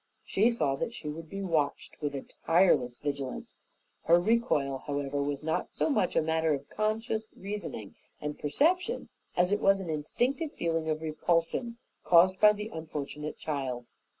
[0.23, 3.59] She saw that she would be watched with a tireless vigilance.
[4.05, 9.51] Her recoil, however, was not so much a matter of conscious reasoning and perception as
[9.51, 13.85] it was an instinctive feeling of repulsion caused by the unfortunate child.